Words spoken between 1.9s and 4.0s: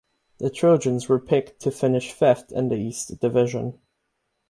fifth in the East Division.